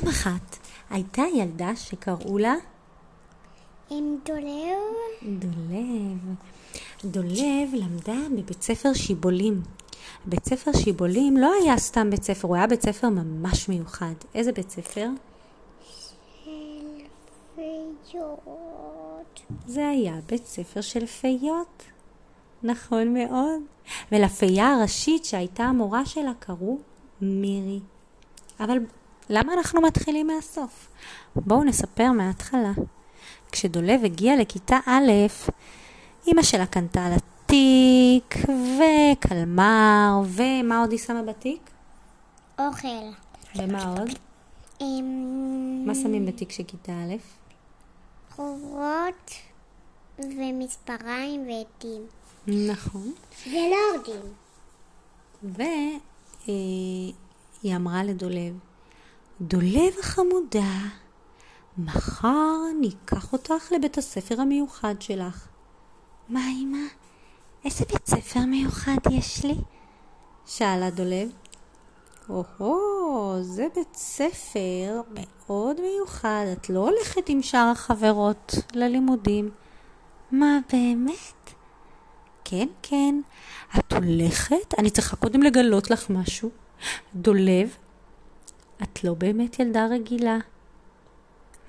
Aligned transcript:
פעם 0.00 0.08
אחת 0.08 0.56
הייתה 0.90 1.22
ילדה 1.34 1.76
שקראו 1.76 2.38
לה 2.38 2.54
עם 3.90 4.16
דולב. 4.24 5.38
דולב. 5.38 6.34
דולב 7.04 7.74
למדה 7.74 8.16
בבית 8.36 8.62
ספר 8.62 8.92
שיבולים. 8.94 9.62
בית 10.26 10.44
ספר 10.44 10.72
שיבולים 10.72 11.36
לא 11.36 11.52
היה 11.62 11.78
סתם 11.78 12.10
בית 12.10 12.22
ספר, 12.22 12.48
הוא 12.48 12.56
היה 12.56 12.66
בית 12.66 12.82
ספר 12.82 13.08
ממש 13.08 13.68
מיוחד. 13.68 14.12
איזה 14.34 14.52
בית 14.52 14.70
ספר? 14.70 15.08
של 16.44 16.56
פיות. 18.10 19.40
זה 19.66 19.88
היה 19.88 20.14
בית 20.26 20.46
ספר 20.46 20.80
של 20.80 21.06
פיות. 21.06 21.82
נכון 22.62 23.14
מאוד. 23.14 23.60
ולפייה 24.12 24.74
הראשית 24.74 25.24
שהייתה 25.24 25.62
המורה 25.62 26.06
שלה 26.06 26.32
קראו 26.38 26.78
מירי. 27.20 27.80
אבל 28.60 28.78
למה 29.30 29.54
אנחנו 29.54 29.80
מתחילים 29.80 30.26
מהסוף? 30.26 30.88
בואו 31.36 31.64
נספר 31.64 32.12
מההתחלה. 32.12 32.72
כשדולב 33.52 34.04
הגיע 34.04 34.36
לכיתה 34.36 34.78
א', 34.86 35.12
אימא 36.26 36.42
שלה 36.42 36.66
קנתה 36.66 37.08
לה 37.08 37.16
תיק 37.46 38.34
וקלמר, 38.48 40.22
ומה 40.24 40.80
עוד 40.80 40.90
היא 40.90 40.98
שמה 40.98 41.22
בתיק? 41.22 41.70
אוכל. 42.58 42.88
ומה 43.56 43.84
עוד? 43.98 44.08
עם 44.80 45.06
מה 45.86 45.94
שמים 45.94 46.26
בתיק 46.26 46.52
של 46.52 46.62
כיתה 46.62 46.92
א'? 46.92 47.14
חובות 48.34 49.30
ומספריים 50.18 51.48
ועטים. 51.48 52.06
נכון. 52.46 53.12
ולורדים. 53.46 54.32
והיא 55.42 57.12
אמרה 57.76 58.04
לדולב, 58.04 58.58
דולב 59.40 59.94
החמודה, 60.00 60.72
מחר 61.78 62.56
ניקח 62.80 63.32
אותך 63.32 63.72
לבית 63.72 63.98
הספר 63.98 64.40
המיוחד 64.40 64.94
שלך. 65.00 65.48
מה 66.28 66.40
אמא? 66.62 66.78
איזה 67.64 67.84
בית 67.92 68.06
ספר 68.06 68.40
מיוחד 68.40 68.96
יש 69.10 69.44
לי? 69.44 69.54
שאלה 70.46 70.90
דולב. 70.90 71.30
או-הו, 72.28 73.36
זה 73.42 73.66
בית 73.74 73.94
ספר 73.94 75.00
מאוד 75.14 75.80
מיוחד, 75.80 76.44
את 76.52 76.70
לא 76.70 76.88
הולכת 76.88 77.28
עם 77.28 77.42
שאר 77.42 77.70
החברות 77.72 78.54
ללימודים. 78.74 79.50
מה 80.30 80.58
באמת? 80.72 81.50
כן, 82.44 82.68
כן. 82.82 83.20
את 83.78 83.92
הולכת? 83.92 84.74
אני 84.78 84.90
צריכה 84.90 85.16
קודם 85.16 85.42
לגלות 85.42 85.90
לך 85.90 86.10
משהו. 86.10 86.50
דולב, 87.14 87.76
את 88.82 89.04
לא 89.04 89.14
באמת 89.14 89.58
ילדה 89.58 89.86
רגילה. 89.86 90.38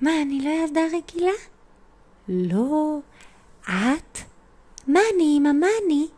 מה, 0.00 0.10
אני 0.22 0.40
לא 0.44 0.50
ילדה 0.50 0.80
רגילה? 0.92 1.32
לא. 2.28 2.98
את? 3.64 4.18
מה 4.86 5.00
אני, 5.14 5.38
אמא, 5.38 5.52
מה 5.52 5.66
אני? 5.84 6.08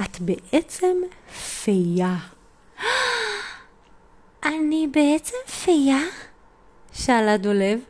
את 0.00 0.20
בעצם 0.20 0.96
פייה. 1.62 2.16
אני 4.44 4.86
בעצם 4.92 5.36
פייה? 5.64 6.00
שאלה 6.92 7.36
דולב. 7.36 7.80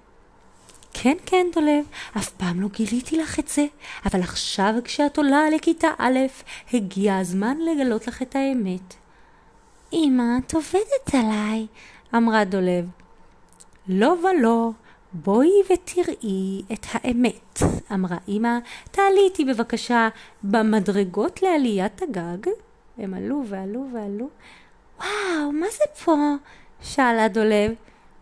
כן, 1.03 1.17
כן, 1.27 1.47
דולב, 1.55 1.85
אף 2.17 2.29
פעם 2.29 2.61
לא 2.61 2.69
גיליתי 2.69 3.17
לך 3.17 3.39
את 3.39 3.49
זה, 3.49 3.67
אבל 4.05 4.23
עכשיו 4.23 4.75
כשאת 4.85 5.19
עולה 5.19 5.51
לכיתה 5.51 5.89
א', 5.99 6.19
הגיע 6.73 7.17
הזמן 7.17 7.59
לגלות 7.59 8.07
לך 8.07 8.23
את 8.23 8.37
האמת. 8.37 8.95
אמא, 9.93 10.23
את 10.47 10.55
עובדת 10.55 11.15
עליי, 11.15 11.67
אמרה 12.15 12.45
דולב. 12.45 12.89
לא 13.89 14.17
ולא, 14.23 14.71
בואי 15.13 15.51
ותראי 15.73 16.63
את 16.73 16.87
האמת, 16.93 17.59
אמרה 17.93 18.17
אמא, 18.29 18.59
תעלי 18.91 19.21
איתי 19.21 19.45
בבקשה 19.45 20.09
במדרגות 20.43 21.43
לעליית 21.43 22.03
הגג. 22.03 22.51
הם 22.99 23.15
עלו 23.15 23.43
ועלו 23.47 23.87
ועלו. 23.93 24.29
וואו, 24.99 25.53
מה 25.53 25.67
זה 25.71 26.05
פה? 26.05 26.17
שאלה 26.81 27.29
דולב. 27.29 27.73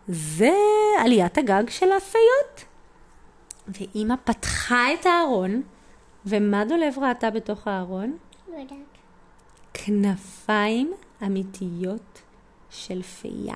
זה 0.07 0.53
עליית 0.99 1.37
הגג 1.37 1.63
של 1.69 1.91
הפיות. 1.91 2.65
ואימא 3.67 4.15
פתחה 4.23 4.93
את 4.93 5.05
הארון, 5.05 5.61
ומה 6.25 6.65
דולב 6.65 6.99
ראתה 6.99 7.29
בתוך 7.29 7.67
הארון? 7.67 8.17
לא 8.47 8.57
יודעת. 8.57 8.77
כנפיים 9.73 10.93
אמיתיות 11.23 12.21
של 12.69 13.03
פייה. 13.03 13.55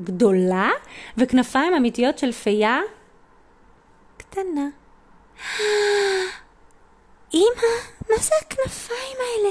גדולה, 0.00 0.70
וכנפיים 1.16 1.74
אמיתיות 1.74 2.18
של 2.18 2.32
פייה 2.32 2.80
קטנה. 4.16 4.68
אמא, 7.34 7.72
מה 8.10 8.16
זה 8.20 8.34
הכנפיים 8.42 9.16
האלה? 9.20 9.50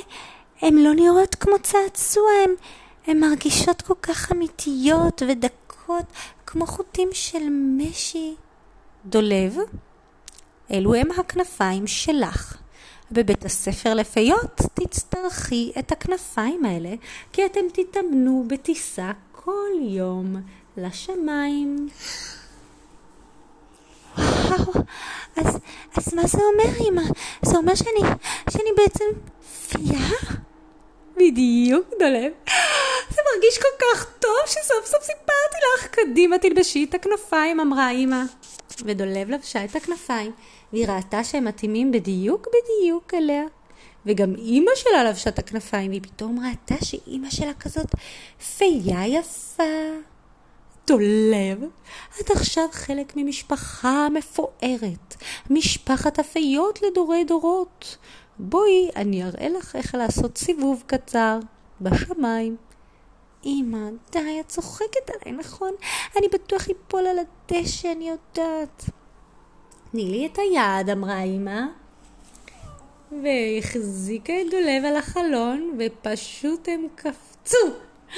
הן 0.62 0.78
לא 0.78 0.94
נראות 0.94 1.35
כמו 1.35 1.59
צעצוע, 1.63 2.31
הן, 2.44 2.52
הן 3.07 3.19
מרגישות 3.19 3.81
כל 3.81 3.94
כך 4.02 4.31
אמיתיות 4.31 5.22
ודקות, 5.28 6.06
כמו 6.46 6.66
חוטים 6.66 7.09
של 7.12 7.50
משי. 7.78 8.35
דולב, 9.06 9.58
אלו 10.72 10.96
הם 10.96 11.08
הכנפיים 11.12 11.88
שלך. 11.88 12.58
בבית 13.12 13.46
הספר 13.46 13.94
לפיות 13.94 14.62
תצטרכי 14.73 15.72
את 15.79 15.91
הכנפיים 15.91 16.66
האלה, 16.66 16.94
כי 17.34 17.46
אתם 17.46 17.59
תתאמנו 17.73 18.46
בטיסה 18.47 19.12
כל 19.44 19.69
יום 19.79 20.35
לשמיים. 20.78 21.90
וואו, 24.18 24.74
אז, 25.35 25.57
אז 25.97 26.13
מה 26.13 26.28
זה 26.28 26.38
אומר, 26.38 26.88
אמא? 26.90 27.02
זה 27.46 27.57
אומר 27.57 27.75
שאני, 27.75 28.09
שאני 28.50 28.69
בעצם 28.78 29.06
פייה? 29.69 30.09
בדיוק, 31.18 31.85
דולב. 32.00 32.31
זה 33.13 33.22
מרגיש 33.34 33.57
כל 33.57 33.85
כך 33.85 34.06
טוב 34.19 34.46
שסוף 34.46 34.85
סוף 34.85 35.03
סיפרתי 35.03 35.58
לך. 35.75 35.88
קדימה, 35.88 36.38
תלבשי 36.38 36.84
את 36.90 36.94
הכנפיים, 36.94 37.59
אמרה 37.59 37.91
אמא. 37.91 38.23
ודולב 38.85 39.29
לבשה 39.29 39.66
את 39.66 39.75
הכנפיים, 39.75 40.31
והיא 40.73 40.88
ראתה 40.88 41.23
שהם 41.23 41.46
מתאימים 41.46 41.91
בדיוק 41.91 42.47
בדיוק 42.47 43.13
אליה. 43.13 43.44
וגם 44.06 44.36
אימא 44.36 44.72
שלה 44.76 45.04
לבשה 45.04 45.30
את 45.30 45.40
הכנפיים, 45.40 45.90
והיא 45.90 46.02
פתאום 46.02 46.40
ראתה 46.46 46.86
שאימא 46.86 47.30
שלה 47.30 47.54
כזאת 47.54 47.96
פייה 48.58 49.08
יפה. 49.08 49.64
דולב, 50.88 51.64
את 52.22 52.32
עכשיו 52.32 52.64
חלק 52.72 53.14
ממשפחה 53.16 54.08
מפוארת, 54.10 55.16
משפחת 55.50 56.20
הפיות 56.20 56.82
לדורי 56.82 57.24
דורות. 57.24 57.98
בואי, 58.40 58.90
אני 58.96 59.24
אראה 59.24 59.50
לך 59.50 59.76
איך 59.76 59.96
לעשות 59.96 60.38
סיבוב 60.38 60.84
קצר 60.88 61.40
בשמיים. 61.82 62.58
אמא, 63.46 63.90
די, 64.12 64.40
את 64.40 64.48
צוחקת 64.48 65.10
עליי, 65.10 65.38
נכון? 65.38 65.72
אני 66.18 66.28
בטוח 66.28 66.62
אפול 66.70 67.08
על 67.08 67.18
הדשא, 67.20 67.92
אני 67.92 68.10
יודעת. 68.10 68.86
תני 69.92 70.06
לי 70.06 70.26
את 70.26 70.38
היד, 70.38 70.90
אמרה 70.90 71.22
אמא. 71.24 71.62
והחזיקה 73.24 74.34
את 74.42 74.52
דולב 74.52 74.86
על 74.86 74.96
החלון, 74.96 75.78
ופשוט 75.80 76.68
הם 76.68 76.88
קפצו. 76.96 77.58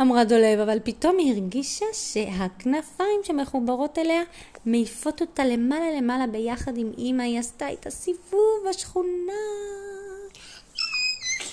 אמרה 0.00 0.24
דולב, 0.24 0.60
אבל 0.60 0.78
פתאום 0.84 1.18
היא 1.18 1.32
הרגישה 1.32 1.86
שהכנפיים 1.92 3.20
שמחוברות 3.22 3.98
אליה 3.98 4.22
מעיפות 4.66 5.20
אותה 5.20 5.44
למעלה 5.44 5.90
למעלה 5.96 6.26
ביחד 6.26 6.76
עם 6.76 6.92
אמא, 6.98 7.22
היא 7.22 7.38
עשתה 7.38 7.72
את 7.72 7.86
הסיבוב 7.86 8.66
בשכונה. 8.68 9.32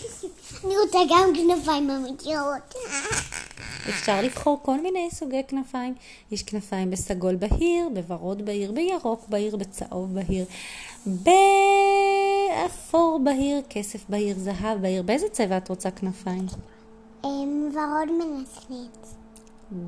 אני 0.66 0.78
רוצה 0.78 1.00
גם 1.10 1.34
כנפיים 1.36 1.90
אמיתיות. 1.90 2.74
אפשר 3.90 4.22
לבחור 4.22 4.60
כל 4.62 4.82
מיני 4.82 5.10
סוגי 5.12 5.42
כנפיים. 5.48 5.94
יש 6.32 6.44
כנפיים 6.44 6.92
בסגול 6.92 7.36
בהיר, 7.36 7.90
בוורוד 7.94 8.46
בהיר, 8.46 8.72
בירוק 8.72 9.26
בהיר, 9.30 9.56
בצהוב 9.56 10.14
בהיר, 10.14 10.46
באפור 12.66 13.20
בהיר, 13.24 13.62
כסף 13.70 14.10
בהיר, 14.10 14.40
זהב 14.40 14.82
בהיר. 14.82 15.04
באיזה 15.04 15.30
צבע 15.30 15.58
את 15.58 15.70
רוצה 15.70 15.92
כנפיים? 15.92 16.46
עם 17.24 17.70
ורוד 17.74 18.12
מנצנץ. 18.12 19.16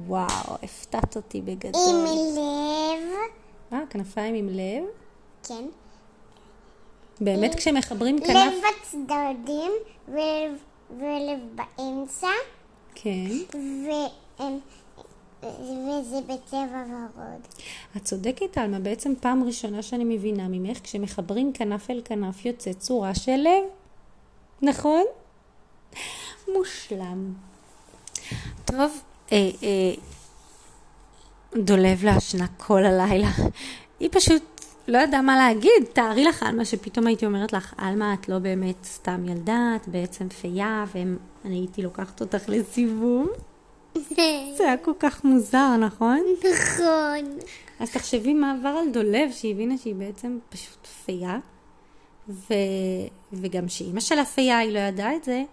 וואו, 0.08 0.56
הפתעת 0.64 1.16
אותי 1.16 1.42
בגדול. 1.42 1.81
עם 1.86 2.06
לב. 2.36 3.10
אה, 3.74 3.80
כנפיים 3.90 4.36
עם 4.36 4.50
לב? 4.50 4.84
כן. 5.44 5.66
באמת 7.22 7.56
כשמחברים 7.56 8.19
כנף... 8.19 8.30
לב 8.36 8.54
בצדדים 8.81 9.72
ולב, 10.08 10.52
ולב 10.98 11.40
באמצע. 11.56 12.28
כן. 12.95 13.27
והם- 14.39 14.59
וזה 15.44 16.19
בצבע 16.27 16.83
ורוד. 16.89 17.42
את 17.97 18.03
צודקת, 18.03 18.57
עלמה. 18.57 18.80
בעצם 18.80 19.13
פעם 19.21 19.44
ראשונה 19.44 19.81
שאני 19.81 20.03
מבינה 20.03 20.47
ממך, 20.47 20.77
כשמחברים 20.83 21.53
כנף 21.53 21.89
אל 21.89 22.01
כנף 22.06 22.45
יוצא 22.45 22.74
צורה 22.74 23.15
של 23.15 23.36
לב. 23.36 23.63
נכון? 24.62 25.03
מושלם. 26.57 27.33
טוב, 28.65 29.01
אה, 29.31 29.38
אה, 29.63 29.94
דולב 31.56 32.03
לה 32.03 32.15
ישנה 32.18 32.47
כל 32.57 32.86
הלילה. 32.86 33.30
היא 34.00 34.09
פשוט 34.12 34.55
לא 34.88 34.98
ידעה 34.98 35.22
מה 35.22 35.38
להגיד. 35.38 35.86
תארי 35.94 36.24
לך, 36.24 36.44
עלמה, 36.44 36.66
שפתאום 36.66 37.08
הייתי 37.08 37.26
אומרת 37.26 37.54
לך, 37.54 37.74
עלמה, 37.78 38.14
את 38.14 38.30
לא 38.30 38.40
באמת 38.40 38.84
סתם 38.84 39.26
ילדה, 39.30 39.74
את 39.76 39.88
בעצם 39.88 40.30
פייה, 40.30 40.86
ואני 40.94 41.56
הייתי 41.56 41.82
לוקחת 41.82 42.22
אותך 42.22 42.50
לסיבוב. 42.50 43.28
זה 44.58 44.64
היה 44.64 44.78
כל 44.78 44.94
כך 45.00 45.24
מוזר, 45.24 45.78
נכון? 45.78 46.22
נכון. 46.40 47.38
אז 47.80 47.92
תחשבי 47.92 48.34
מה 48.34 48.52
עבר 48.52 48.70
על 48.70 48.90
דולב, 48.90 49.32
שהיא 49.32 49.54
הבינה 49.54 49.78
שהיא 49.78 49.96
בעצם 49.96 50.40
פשוט 50.50 50.88
פייה, 51.06 51.40
ו... 52.30 52.54
וגם 53.34 53.68
שאימא 53.68 54.00
שלה 54.00 54.26
פייה, 54.26 54.58
היא 54.58 54.72
לא 54.72 54.80
ידעה 54.80 55.16
את 55.16 55.24
זה. 55.24 55.44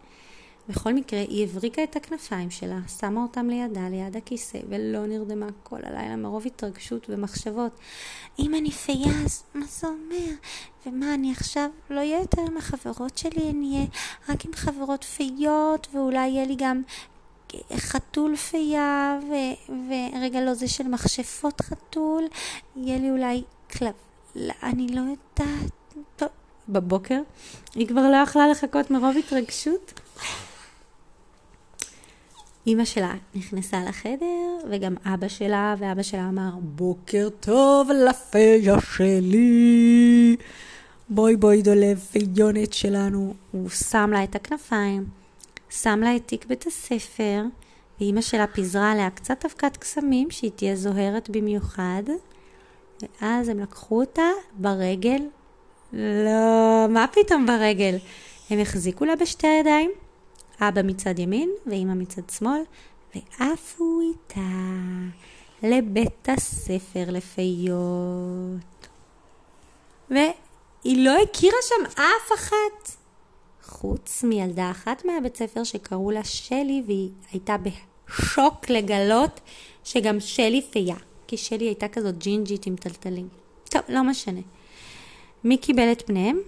בכל 0.68 0.92
מקרה, 0.92 1.20
היא 1.20 1.44
הבריקה 1.44 1.84
את 1.84 1.96
הכנפיים 1.96 2.50
שלה, 2.50 2.78
שמה 3.00 3.22
אותם 3.22 3.48
לידה, 3.48 3.88
ליד 3.88 4.16
הכיסא, 4.16 4.58
ולא 4.68 5.06
נרדמה 5.06 5.46
כל 5.62 5.78
הלילה 5.82 6.16
מרוב 6.16 6.46
התרגשות 6.46 7.06
ומחשבות. 7.08 7.72
אם 8.38 8.54
אני 8.54 8.70
פייה, 8.70 9.24
אז 9.24 9.42
מה 9.54 9.66
זה 9.66 9.86
אומר? 9.86 10.32
ומה, 10.86 11.14
אני 11.14 11.32
עכשיו 11.32 11.70
לא 11.90 11.98
אהיה 11.98 12.18
יותר 12.20 12.42
עם 12.42 12.56
החברות 12.56 13.18
שלי, 13.18 13.50
אני 13.50 13.74
אהיה 13.74 13.86
רק 14.28 14.44
עם 14.44 14.52
חברות 14.54 15.04
פיות, 15.04 15.86
ואולי 15.92 16.28
יהיה 16.28 16.46
לי 16.46 16.56
גם 16.58 16.82
חתול 17.76 18.36
פייה, 18.36 19.18
ו... 19.22 19.34
ורגע 19.88 20.40
לא 20.40 20.54
זה 20.54 20.68
של 20.68 20.88
מכשפות 20.88 21.60
חתול, 21.60 22.24
יהיה 22.76 22.98
לי 22.98 23.10
אולי 23.10 23.42
כלב... 23.70 23.92
לא, 24.34 24.54
אני 24.62 24.88
לא 24.88 25.00
יודעת. 25.00 25.72
טוב, 26.16 26.28
בבוקר 26.68 27.20
היא 27.74 27.88
כבר 27.88 28.10
לא 28.10 28.16
יכלה 28.16 28.48
לחכות 28.48 28.90
מרוב 28.90 29.16
התרגשות. 29.16 30.00
אימא 32.66 32.84
שלה 32.84 33.14
נכנסה 33.34 33.84
לחדר, 33.88 34.58
וגם 34.70 34.94
אבא 35.04 35.28
שלה, 35.28 35.74
ואבא 35.78 36.02
שלה 36.02 36.28
אמר, 36.28 36.50
בוקר 36.60 37.28
טוב 37.40 37.90
לפיה 37.90 38.80
שלי. 38.96 40.36
בואי 41.08 41.36
בואי 41.36 41.62
דולב 41.62 41.98
פיונת 41.98 42.72
שלנו. 42.72 43.34
הוא 43.50 43.68
שם 43.68 44.10
לה 44.12 44.24
את 44.24 44.34
הכנפיים, 44.34 45.04
שם 45.70 46.00
לה 46.02 46.16
את 46.16 46.22
תיק 46.26 46.46
בית 46.46 46.66
הספר, 46.66 47.42
ואימא 48.00 48.20
שלה 48.20 48.46
פיזרה 48.46 48.92
עליה 48.92 49.10
קצת 49.10 49.44
אבקת 49.44 49.76
קסמים, 49.76 50.30
שהיא 50.30 50.50
תהיה 50.56 50.76
זוהרת 50.76 51.30
במיוחד. 51.30 52.02
ואז 53.02 53.48
הם 53.48 53.60
לקחו 53.60 54.00
אותה 54.00 54.28
ברגל. 54.58 55.22
לא, 55.92 56.86
מה 56.88 57.06
פתאום 57.12 57.46
ברגל? 57.46 57.96
הם 58.50 58.60
החזיקו 58.60 59.04
לה 59.04 59.16
בשתי 59.16 59.46
הידיים, 59.46 59.90
אבא 60.60 60.82
מצד 60.84 61.18
ימין 61.18 61.50
ואימא 61.66 61.94
מצד 61.94 62.30
שמאל, 62.30 62.60
ועפו 63.14 64.00
איתה 64.00 64.40
לבית 65.62 66.28
הספר 66.28 67.04
לפיות. 67.08 68.88
והיא 70.10 71.04
לא 71.04 71.22
הכירה 71.22 71.56
שם 71.62 71.84
אף 72.02 72.32
אחת, 72.34 72.96
חוץ 73.62 74.24
מילדה 74.24 74.70
אחת 74.70 75.04
מהבית 75.04 75.36
ספר 75.36 75.64
שקראו 75.64 76.10
לה 76.10 76.24
שלי, 76.24 76.82
והיא 76.86 77.10
הייתה 77.32 77.56
בשוק 77.58 78.70
לגלות 78.70 79.40
שגם 79.84 80.20
שלי 80.20 80.62
פייה, 80.70 80.96
כי 81.26 81.36
שלי 81.36 81.64
הייתה 81.64 81.88
כזאת 81.88 82.18
ג'ינג'ית 82.18 82.66
עם 82.66 82.76
תלתלים. 82.76 83.28
טוב, 83.64 83.82
לא 83.88 84.02
משנה. 84.02 84.40
מי 85.44 85.56
קיבל 85.56 85.92
את 85.92 86.02
פניהם? 86.06 86.38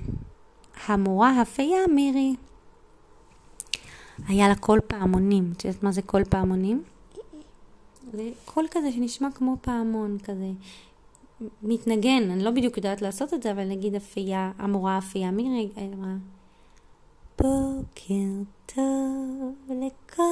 המורה 0.87 1.41
הפייה 1.41 1.87
מירי. 1.95 2.35
היה 4.29 4.49
לה 4.49 4.55
קול 4.55 4.81
פעמונים. 4.87 5.53
את 5.57 5.65
יודעת 5.65 5.83
מה 5.83 5.93
זה 5.93 6.03
קול 6.03 6.25
פעמונים? 6.25 6.83
זה 8.13 8.31
קול 8.45 8.67
כזה 8.71 8.93
שנשמע 8.93 9.29
כמו 9.35 9.57
פעמון 9.61 10.19
כזה. 10.25 10.51
מתנגן, 11.63 12.31
אני 12.31 12.45
לא 12.45 12.51
בדיוק 12.51 12.77
יודעת 12.77 13.03
לעשות 13.03 13.35
את 13.35 13.43
זה, 13.43 13.51
אבל 13.53 13.69
נגיד 13.69 13.95
הפייה, 13.95 14.53
המורה 14.59 14.99
הפייה 14.99 15.31
מירי 15.31 15.69
אמרה, 15.77 16.15
בוקר 17.39 18.51
טוב 18.67 19.55
לכל 19.69 20.23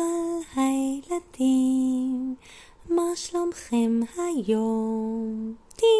הילדים, 0.57 2.35
מה 2.89 3.03
שלומכם 3.15 4.01
היום? 4.17 5.55
טינג! 5.77 5.93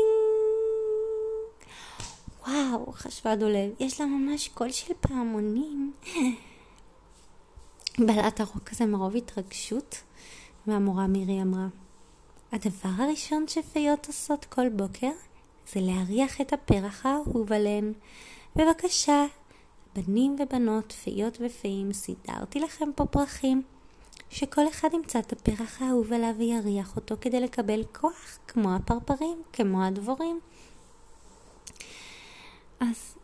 וואו, 2.47 2.93
חשבה 2.93 3.37
דולב, 3.37 3.71
יש 3.81 4.01
לה 4.01 4.07
ממש 4.07 4.49
קול 4.49 4.71
של 4.71 4.95
פעמונים. 5.01 5.93
בלעה 7.99 8.41
רוק 8.41 8.63
כזה 8.63 8.87
מרוב 8.87 9.17
התרגשות, 9.17 10.03
והמורה 10.67 11.07
מירי 11.07 11.43
אמרה, 11.43 11.67
הדבר 12.53 13.03
הראשון 13.03 13.45
שפיות 13.49 14.07
עושות 14.07 14.45
כל 14.45 14.69
בוקר 14.69 15.11
זה 15.73 15.81
להריח 15.81 16.41
את 16.41 16.53
הפרח 16.53 17.07
האהוב 17.07 17.53
עליהן. 17.53 17.93
בבקשה, 18.57 19.25
בנים 19.95 20.37
ובנות, 20.39 20.93
פיות 20.93 21.39
ופיים, 21.41 21.93
סידרתי 21.93 22.61
לכם 22.61 22.89
פה 22.97 23.07
פרחים. 23.07 23.63
שכל 24.31 24.69
אחד 24.69 24.89
ימצא 24.93 25.19
את 25.19 25.33
הפרח 25.33 25.83
האהוב 25.83 26.13
עליו 26.13 26.35
ויריח 26.39 26.97
אותו 26.97 27.15
כדי 27.21 27.41
לקבל 27.41 27.83
כוח, 27.93 28.39
כמו 28.49 28.75
הפרפרים, 28.75 29.43
כמו 29.53 29.85
הדבורים. 29.85 30.41
אז 32.81 33.15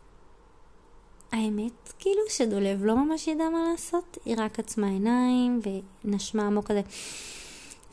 האמת, 1.33 1.93
כאילו 1.99 2.21
שדולב 2.29 2.85
לא 2.85 2.97
ממש 2.97 3.29
ידע 3.29 3.49
מה 3.49 3.59
לעשות, 3.71 4.19
היא 4.25 4.35
רק 4.39 4.59
עצמה 4.59 4.87
עיניים 4.87 5.61
ונשמה 6.05 6.47
עמוק 6.47 6.67
כזה. 6.67 6.81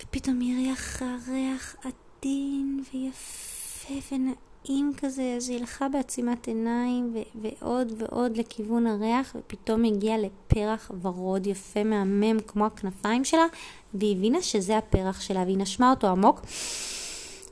ופתאום 0.02 0.40
היא 0.40 0.56
ריח 0.58 1.02
ריח 1.28 1.76
עדין 1.84 2.84
ויפה 2.94 3.94
ונעים 4.12 4.92
כזה, 4.98 5.34
אז 5.38 5.50
היא 5.50 5.60
הלכה 5.60 5.90
בעצימת 5.90 6.48
עיניים 6.48 7.14
ו- 7.14 7.42
ועוד 7.42 7.94
ועוד 7.98 8.38
לכיוון 8.38 8.88
הריח, 8.88 9.36
ופתאום 9.40 9.84
הגיעה 9.84 10.18
לפרח 10.18 10.92
ורוד 11.02 11.48
יפה 11.48 11.84
מהמם 11.84 12.40
כמו 12.48 12.66
הכנפיים 12.66 13.26
שלה, 13.26 13.46
והיא 13.94 14.18
הבינה 14.18 14.42
שזה 14.42 14.78
הפרח 14.78 15.22
שלה, 15.22 15.44
והיא 15.44 15.58
נשמה 15.58 15.90
אותו 15.90 16.08
עמוק, 16.08 16.42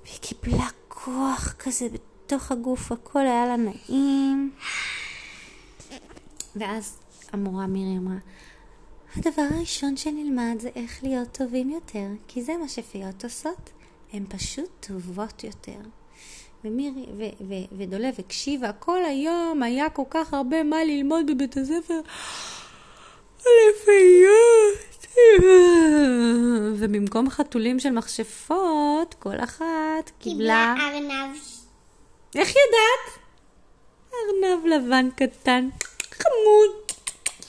והיא 0.06 0.20
קיבלה 0.22 0.68
כוח 0.88 1.56
כזה 1.60 1.88
בתוך 1.90 2.52
הגוף, 2.52 2.92
הכל 2.92 3.20
היה 3.20 3.46
לה 3.46 3.56
נעים. 3.58 4.52
ואז 6.56 7.00
המורה 7.32 7.68
מירי 7.68 7.98
אמרה, 7.98 8.18
הדבר 9.16 9.46
הראשון 9.56 9.98
שנלמד 9.98 10.56
זה 10.60 10.70
איך 10.76 11.04
להיות 11.04 11.32
טובים 11.32 11.70
יותר, 11.70 12.08
כי 12.28 12.44
זה 12.44 12.58
מה 12.58 12.68
שפיות 12.68 13.24
עושות, 13.24 13.70
הן 14.14 14.26
פשוט 14.30 14.70
טובות 14.80 15.44
יותר. 15.44 15.80
ומירי 16.66 17.06
ו- 17.18 17.44
ו- 17.50 17.78
ודולב 17.78 18.16
הקשיבה, 18.20 18.72
כל 18.72 19.06
היום 19.06 19.64
היה 19.64 19.90
כל 19.90 20.04
כך 20.10 20.34
הרבה 20.34 20.64
מה 20.64 20.84
ללמוד 20.84 21.32
בבית 21.32 21.58
הספר 21.58 22.02
לפיות. 23.40 25.08
ובמקום 26.76 27.30
חתולים 27.30 27.80
של 27.80 27.90
מכשפות, 27.90 29.14
כל 29.20 29.36
אחת 29.44 30.12
קיבלה... 30.20 30.76
קיבלה 30.76 30.76
ארנב. 30.80 31.38
איך 32.36 32.50
ידעת? 32.50 33.20
ארנב 34.14 34.66
לבן 34.66 35.10
קטן. 35.16 35.70
חמוד. 36.14 36.92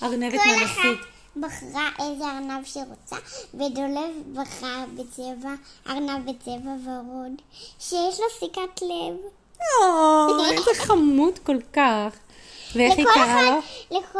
ארנבת 0.02 0.40
מנפית. 0.47 1.14
בחרה 1.37 1.88
איזה 1.99 2.25
ארנב 2.25 2.64
שרוצה, 2.64 3.16
ודולב 3.54 4.11
בחר 4.35 4.85
בצבע, 4.94 5.54
ארנב 5.88 6.30
בצבע 6.30 6.71
ורוד, 6.85 7.42
שיש 7.78 8.21
לו 8.21 8.26
סיכת 8.38 8.83
לב. 8.83 9.16
אוי, 9.83 10.50
איזה 10.50 10.71
חמוד 10.87 11.38
כל 11.38 11.56
כך. 11.73 12.16
ואיך 12.75 12.99
היא 12.99 13.06
קראה 13.14 13.42
לו? 13.42 13.59
לכל... 13.99 14.18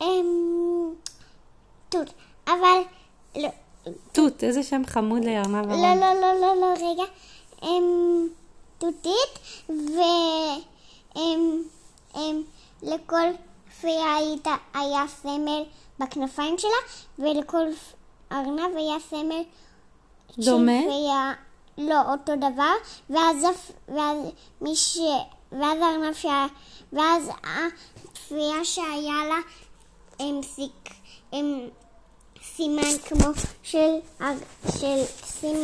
אמ... 0.00 0.92
תות, 1.88 2.12
אבל... 2.46 2.80
לא, 3.36 3.48
תות, 4.12 4.44
איזה 4.44 4.62
שם 4.62 4.82
חמוד 4.86 5.24
לארנב 5.24 5.66
לא, 5.66 5.74
ארנב. 5.74 6.00
לא, 6.00 6.20
לא, 6.20 6.40
לא, 6.40 6.56
לא, 6.60 6.74
רגע. 6.74 7.04
אמ... 7.62 8.28
תותית, 8.78 9.64
ו... 9.68 10.00
אמ... 11.16 11.62
אמ... 12.16 12.42
לכל 12.82 13.26
היה 14.74 15.04
סמל 15.22 15.62
בכנפיים 15.98 16.58
שלה, 16.58 16.70
ולכל 17.18 17.66
ארנב 18.32 18.76
היה 18.76 18.96
סמל 19.10 19.42
דומה? 20.38 20.72
של 20.82 20.88
פיה, 20.88 21.32
לא, 21.78 22.12
אותו 22.12 22.36
דבר, 22.36 22.72
ואז, 23.10 23.46
ואז 23.88 24.18
מי 24.60 24.76
ש... 24.76 24.98
ואז 25.52 25.78
הארנב 25.82 26.14
שהיה... 26.14 26.46
ואז 26.92 27.30
הפיה 27.42 28.64
שהיה 28.64 29.24
לה 29.28 29.38
הם 30.20 30.42
סיק... 30.42 30.90
הם 31.32 31.68
סימן 32.42 32.98
כמו 33.04 33.32
של... 33.62 33.94
של, 34.80 35.04
סימ... 35.24 35.56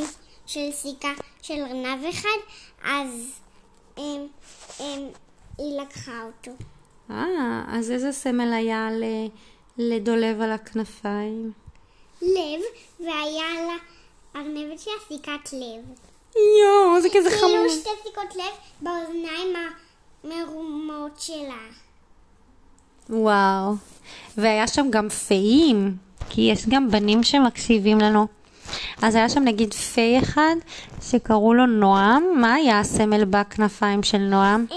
של 0.47 0.73
סיכה 0.73 1.13
של 1.43 1.55
ארנב 1.55 2.05
אחד, 2.05 2.39
אז 2.85 3.09
הם... 3.97 4.27
הם... 4.79 5.09
היא 5.59 5.81
לקחה 5.81 6.23
אותו. 6.23 6.51
אה, 7.13 7.63
אז 7.79 7.91
איזה 7.91 8.13
סמל 8.13 8.53
היה 8.53 8.89
ל- 8.93 9.29
לדולב 9.79 10.41
על 10.41 10.53
הכנפיים? 10.53 11.53
לב, 12.23 12.61
והיה 13.01 13.67
לה 13.67 13.77
ארנבת 14.41 14.81
שלה 14.81 14.93
סיכת 15.09 15.53
לב. 15.53 15.85
יואו, 16.37 17.01
זה 17.01 17.09
כזה 17.15 17.31
חמור. 17.31 17.51
כאילו 17.51 17.71
שתי 17.71 17.91
סיכות 18.09 18.37
לב 18.37 18.53
באוזניים 18.83 19.57
המרומות 20.25 21.21
שלה. 21.21 21.59
וואו. 23.11 23.75
והיה 24.37 24.67
שם 24.69 24.87
גם 24.91 25.09
פאים, 25.09 25.97
כי 26.31 26.41
יש 26.41 26.67
גם 26.69 26.91
בנים 26.91 27.23
שמקשיבים 27.23 27.99
לנו. 27.99 28.27
אז 29.03 29.15
היה 29.15 29.29
שם 29.29 29.41
נגיד 29.43 29.75
פי 29.75 30.19
אחד 30.19 30.55
שקראו 31.11 31.55
לו 31.55 31.67
נועם, 31.67 32.23
מה 32.41 32.55
היה 32.55 32.81
הסמל 32.81 33.25
בכנפיים 33.25 34.03
של 34.03 34.19
נועם? 34.19 34.67
אמ, 34.71 34.77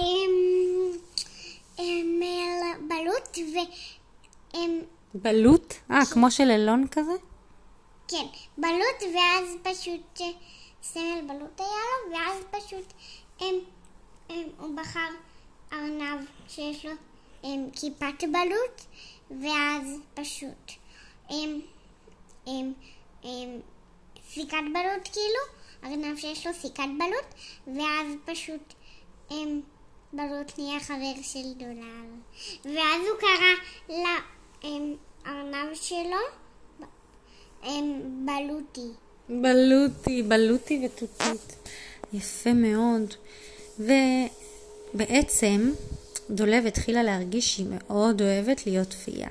אמ, 1.79 2.21
בלוט 2.87 3.37
ו... 3.37 3.57
אמ, 4.57 4.79
בלוט? 5.21 5.73
אה, 5.91 6.05
כמו 6.13 6.31
של 6.31 6.51
אילון 6.51 6.87
כזה? 6.87 7.11
כן, 8.07 8.25
בלוט 8.57 9.15
ואז 9.15 9.55
פשוט 9.63 10.19
סמל 10.83 11.21
בלוט 11.27 11.59
היה 11.59 11.69
לו, 11.69 12.15
ואז 12.15 12.43
פשוט 12.51 12.93
אמ, 13.41 13.55
אמ, 14.29 14.47
הוא 14.59 14.77
בחר 14.77 15.09
ארנב 15.73 16.25
שיש 16.47 16.85
לו 16.85 16.91
אמ, 17.43 17.69
כיפת 17.73 18.23
בלוט, 18.23 18.81
ואז 19.41 19.99
פשוט 20.13 20.71
אמ, 21.31 21.59
אמ, 22.47 22.73
אמ, 23.23 23.59
סיכת 24.29 24.63
בלוט 24.73 25.09
כאילו, 25.13 25.41
ארנב 25.83 26.17
שיש 26.17 26.47
לו 26.47 26.53
סיכת 26.53 26.89
בלוט, 26.99 27.33
ואז 27.67 28.07
פשוט 28.25 28.73
אמ, 29.31 29.61
בלוט 30.13 30.59
נהיה 30.59 30.79
חבר 30.79 31.21
של 31.21 31.53
דולר. 31.57 32.05
ואז 32.65 33.01
הוא 33.01 33.19
קרא 33.19 33.95
לארנב 34.65 35.73
שלו 35.73 36.17
בלוטי. 38.25 38.89
בלוטי, 39.29 40.23
בלוטי 40.23 40.85
ותותית. 40.85 41.69
יפה 42.13 42.53
מאוד. 42.53 43.13
ובעצם 43.79 45.71
דולב 46.29 46.65
התחילה 46.65 47.03
להרגיש 47.03 47.55
שהיא 47.55 47.67
מאוד 47.69 48.21
אוהבת 48.21 48.65
להיות 48.65 48.93
פייה. 48.93 49.29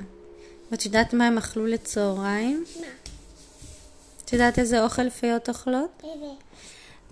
ואת 0.71 0.85
יודעת 0.85 1.15
מה 1.15 1.27
הם 1.27 1.39
אכלו 1.39 1.67
לצהריים? 1.67 2.65
מה? 2.81 2.87
את 4.25 4.33
יודעת 4.33 4.59
איזה 4.59 4.83
אוכל 4.83 5.11
פיות 5.11 5.49
אוכלות? 5.49 6.03
איזה? 6.05 6.27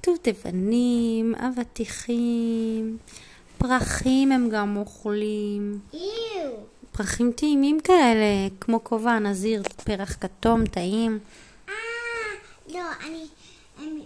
דובדבנים, 0.06 1.34
אבטיחים, 1.34 2.98
פרחים 3.58 4.32
הם 4.32 4.48
גם 4.48 4.76
אוכלים. 4.76 5.78
איו. 5.92 6.71
פרחים 6.92 7.32
טעימים 7.36 7.80
כאלה, 7.80 8.24
כמו 8.60 8.84
כובע 8.84 9.10
הנזיר, 9.10 9.62
פרח 9.84 10.16
כתום, 10.20 10.66
טעים. 10.66 11.18
אה, 11.68 11.74
לא, 12.68 12.80
אני... 13.06 13.26
הם 13.78 14.00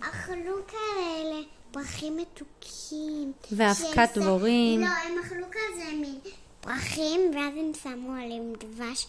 אכלו 0.00 0.54
כאלה 0.68 1.40
פרחים 1.70 2.16
מתוקים. 2.16 3.32
ואבקת 3.52 4.18
דבורים. 4.18 4.80
לא, 4.80 4.86
הם 4.86 5.18
אכלו 5.26 5.46
כזה 5.50 5.84
מין 6.00 6.18
פרחים, 6.60 7.20
ואז 7.34 7.52
הם 7.56 7.72
שמו 7.82 8.12
עליהם 8.12 8.52
דבש 8.58 9.06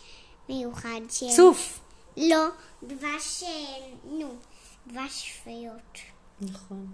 מיוחד. 0.50 0.90
שהם- 1.10 1.30
צוף. 1.36 1.80
לא, 2.18 2.48
דבש... 2.84 3.44
אה, 3.44 3.50
נו, 4.06 4.36
דבש 4.88 5.34
פיות. 5.44 5.98
נכון. 6.42 6.88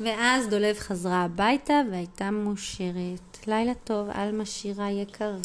ואז 0.00 0.48
דולב 0.48 0.78
חזרה 0.78 1.22
הביתה 1.24 1.80
והייתה 1.90 2.30
מאושרת. 2.30 3.46
לילה 3.46 3.72
טוב, 3.84 4.08
עלמה 4.12 4.44
שירה 4.46 4.90
יקרה. 4.90 5.36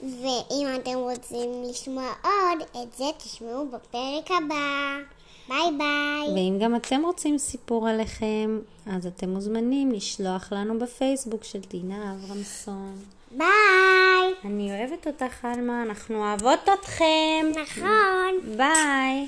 ואם 0.00 0.66
אתם 0.74 0.94
רוצים 0.94 1.62
לשמוע 1.70 2.08
עוד, 2.24 2.82
את 2.82 2.96
זה 2.96 3.04
תשמעו 3.18 3.66
בפרק 3.66 4.30
הבא. 4.30 4.96
ביי 5.48 5.78
ביי. 5.78 6.34
ואם 6.34 6.58
גם 6.60 6.76
אתם 6.76 7.02
רוצים 7.04 7.38
סיפור 7.38 7.88
עליכם, 7.88 8.58
אז 8.86 9.06
אתם 9.06 9.30
מוזמנים 9.30 9.92
לשלוח 9.92 10.52
לנו 10.52 10.78
בפייסבוק 10.78 11.44
של 11.44 11.60
דינה 11.70 12.14
אברמסון. 12.14 12.96
ביי. 13.30 14.34
אני 14.44 14.70
אוהבת 14.70 15.06
אותך, 15.06 15.44
עלמה, 15.44 15.82
אנחנו 15.82 16.16
אוהבות 16.16 16.68
אתכם. 16.80 17.46
נכון. 17.62 18.56
ביי. 18.56 19.26